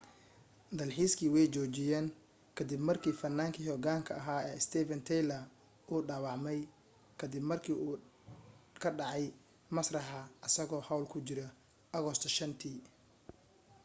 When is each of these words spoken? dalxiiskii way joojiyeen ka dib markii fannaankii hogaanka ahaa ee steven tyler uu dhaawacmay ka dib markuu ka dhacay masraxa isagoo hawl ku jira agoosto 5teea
dalxiiskii 0.79 1.33
way 1.35 1.47
joojiyeen 1.53 2.07
ka 2.55 2.61
dib 2.69 2.81
markii 2.89 3.19
fannaankii 3.21 3.67
hogaanka 3.71 4.11
ahaa 4.21 4.41
ee 4.51 4.57
steven 4.67 5.01
tyler 5.07 5.43
uu 5.93 6.01
dhaawacmay 6.07 6.59
ka 7.19 7.25
dib 7.31 7.43
markuu 7.51 7.79
ka 8.81 8.89
dhacay 8.97 9.25
masraxa 9.75 10.19
isagoo 10.47 10.81
hawl 10.87 11.05
ku 11.11 11.17
jira 11.27 11.47
agoosto 11.97 12.27
5teea 12.37 12.85